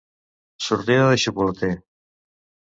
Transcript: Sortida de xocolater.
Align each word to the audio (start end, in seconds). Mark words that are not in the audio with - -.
Sortida 0.67 1.05
de 1.11 1.21
xocolater. 1.23 1.73